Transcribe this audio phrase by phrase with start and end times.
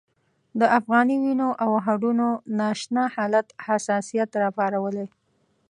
[0.59, 5.07] د افغاني وینو او هډونو نا اشنا حالت حساسیت راپارولی.